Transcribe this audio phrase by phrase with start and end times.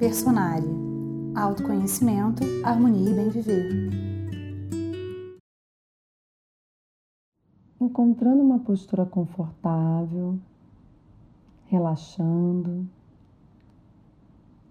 [0.00, 0.66] Personária.
[1.36, 3.90] Autoconhecimento, harmonia e bem viver.
[7.78, 10.38] Encontrando uma postura confortável,
[11.66, 12.88] relaxando,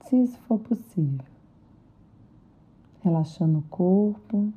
[0.06, 1.24] se isso for possível.
[3.04, 4.52] Relaxando o corpo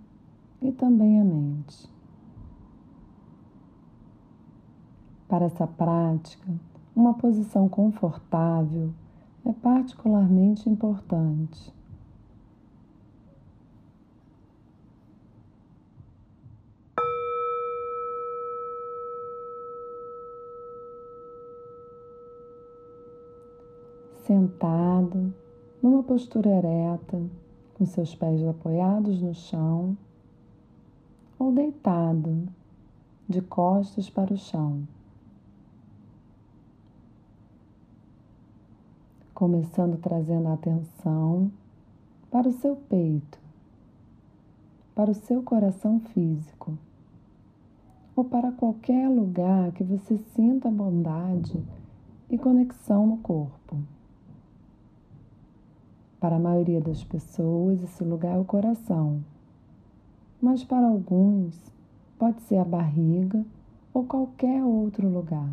[0.63, 1.87] e também a mente.
[5.29, 6.51] Para essa prática,
[6.97, 8.91] uma posição confortável
[9.45, 11.73] é particularmente importante.
[24.25, 25.35] Sentado,
[25.83, 27.21] numa postura ereta,
[27.75, 29.97] com seus pés apoiados no chão,
[31.39, 32.49] ou deitado,
[33.29, 34.87] de costas para o chão.
[39.43, 41.51] Começando trazendo a atenção
[42.31, 43.41] para o seu peito,
[44.95, 46.79] para o seu coração físico,
[48.15, 51.61] ou para qualquer lugar que você sinta bondade
[52.31, 53.79] e conexão no corpo.
[56.21, 59.25] Para a maioria das pessoas, esse lugar é o coração,
[60.41, 61.61] mas para alguns
[62.17, 63.45] pode ser a barriga
[63.93, 65.51] ou qualquer outro lugar.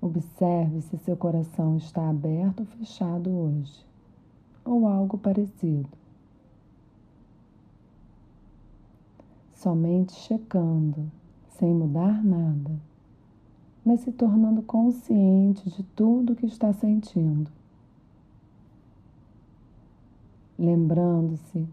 [0.00, 3.84] Observe se seu coração está aberto ou fechado hoje,
[4.64, 5.88] ou algo parecido.
[9.54, 11.10] Somente checando,
[11.58, 12.78] sem mudar nada,
[13.84, 17.50] mas se tornando consciente de tudo que está sentindo.
[20.56, 21.66] Lembrando-se,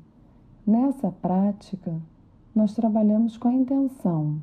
[0.65, 1.95] nessa prática,
[2.55, 4.41] nós trabalhamos com a intenção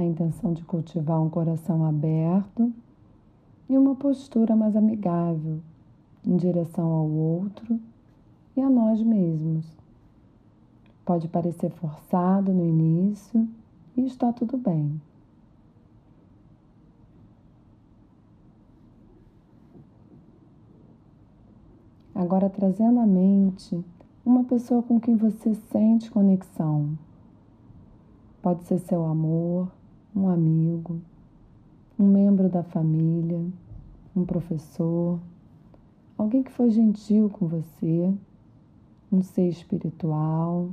[0.00, 2.72] a intenção de cultivar um coração aberto
[3.68, 5.60] e uma postura mais amigável
[6.26, 7.78] em direção ao outro
[8.56, 9.66] e a nós mesmos.
[11.04, 13.48] Pode parecer forçado no início
[13.96, 15.00] e está tudo bem.
[22.14, 23.82] Agora trazendo à mente
[24.24, 26.98] uma pessoa com quem você sente conexão.
[28.42, 29.68] Pode ser seu amor,
[30.14, 31.00] um amigo,
[31.98, 33.40] um membro da família,
[34.16, 35.20] um professor,
[36.18, 38.12] alguém que foi gentil com você,
[39.12, 40.70] um ser espiritual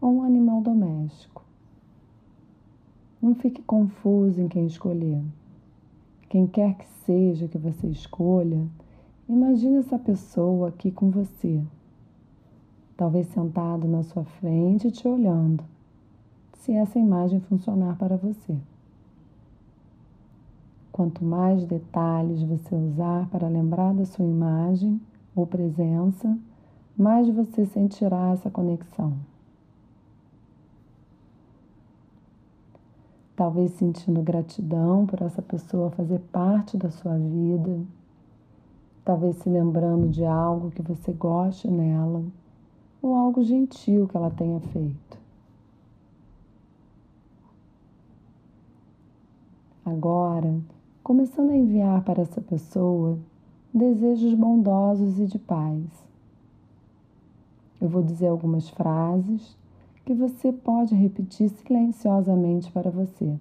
[0.00, 1.44] ou um animal doméstico.
[3.22, 5.22] Não fique confuso em quem escolher.
[6.28, 8.66] Quem quer que seja que você escolha,
[9.28, 11.62] imagine essa pessoa aqui com você,
[12.96, 15.64] talvez sentado na sua frente te olhando
[16.60, 18.56] se essa imagem funcionar para você.
[20.92, 25.00] Quanto mais detalhes você usar para lembrar da sua imagem
[25.34, 26.36] ou presença,
[26.96, 29.14] mais você sentirá essa conexão.
[33.34, 37.80] Talvez sentindo gratidão por essa pessoa fazer parte da sua vida,
[39.02, 42.22] talvez se lembrando de algo que você goste nela
[43.00, 45.19] ou algo gentil que ela tenha feito.
[49.84, 50.60] Agora,
[51.02, 53.18] começando a enviar para essa pessoa
[53.72, 55.84] desejos bondosos e de paz.
[57.80, 59.56] Eu vou dizer algumas frases
[60.04, 63.38] que você pode repetir silenciosamente para você.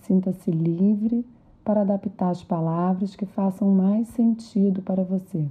[0.00, 1.24] Sinta-se livre
[1.64, 5.46] para adaptar as palavras que façam mais sentido para você.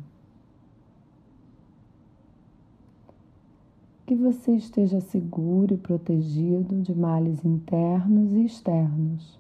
[4.12, 9.40] Que você esteja seguro e protegido de males internos e externos.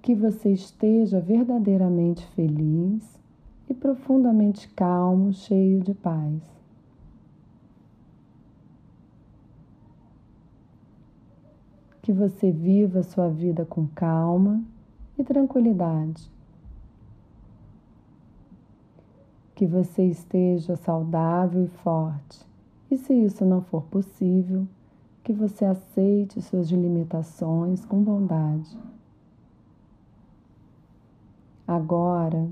[0.00, 3.18] Que você esteja verdadeiramente feliz
[3.68, 6.44] e profundamente calmo, cheio de paz.
[12.00, 14.62] Que você viva sua vida com calma
[15.18, 16.37] e tranquilidade
[19.58, 22.46] que você esteja saudável e forte.
[22.88, 24.64] E se isso não for possível,
[25.24, 28.78] que você aceite suas limitações com bondade.
[31.66, 32.48] Agora,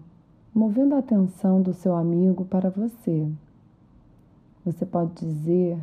[0.53, 3.31] movendo a atenção do seu amigo para você,
[4.65, 5.79] você pode dizer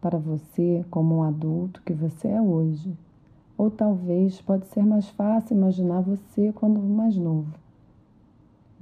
[0.00, 2.92] para você, como um adulto que você é hoje,
[3.56, 7.63] ou talvez pode ser mais fácil imaginar você quando mais novo.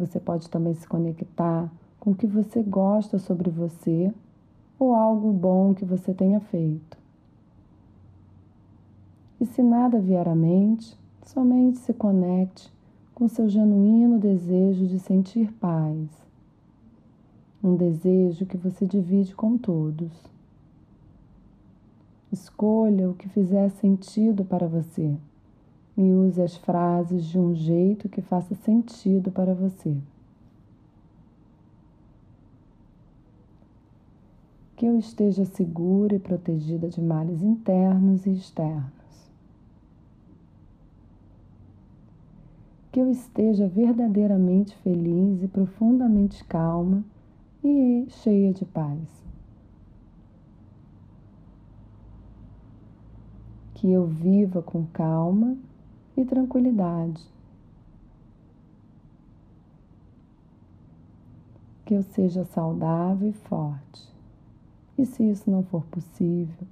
[0.02, 4.12] Você pode também se conectar com o que você gosta sobre você
[4.80, 6.98] ou algo bom que você tenha feito.
[9.40, 12.68] E se nada vier à mente, somente se conecte
[13.14, 16.08] com seu genuíno desejo de sentir paz.
[17.62, 20.10] Um desejo que você divide com todos.
[22.32, 25.16] Escolha o que fizer sentido para você
[26.04, 29.96] e use as frases de um jeito que faça sentido para você.
[34.76, 38.92] Que eu esteja segura e protegida de males internos e externos.
[42.90, 47.04] Que eu esteja verdadeiramente feliz e profundamente calma
[47.64, 48.98] e cheia de paz.
[53.74, 55.56] Que eu viva com calma
[56.16, 57.22] e tranquilidade.
[61.84, 64.08] Que eu seja saudável e forte.
[64.96, 66.66] E se isso não for possível,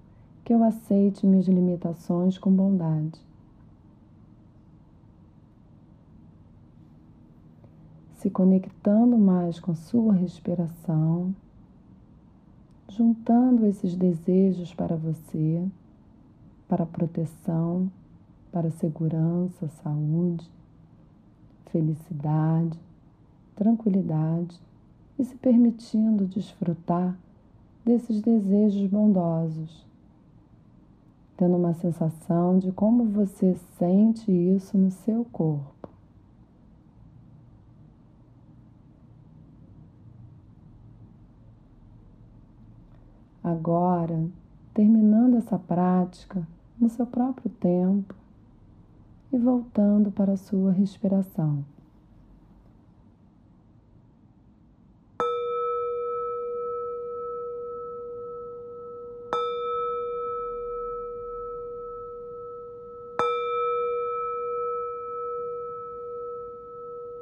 [0.44, 3.19] que eu aceite minhas limitações com bondade.
[8.14, 11.34] Se conectando mais com sua respiração,
[12.88, 15.66] juntando esses desejos para você,
[16.69, 17.90] para proteção
[18.52, 20.50] para segurança, saúde,
[21.67, 22.79] felicidade,
[23.55, 24.61] tranquilidade
[25.19, 27.17] e se permitindo desfrutar
[27.85, 29.87] desses desejos bondosos,
[31.37, 35.88] tendo uma sensação de como você sente isso no seu corpo.
[43.43, 44.29] Agora,
[44.75, 46.47] terminando essa prática
[46.79, 48.19] no seu próprio tempo,
[49.32, 51.64] e voltando para a sua respiração.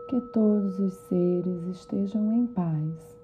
[0.07, 3.18] Que todos os seres estejam em paz.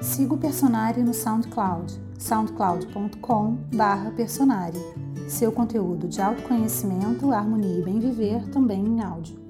[0.00, 4.78] Siga o Personari no SoundCloud, soundcloud.com/personari.
[5.28, 9.47] Seu conteúdo de autoconhecimento, harmonia e bem viver também em áudio.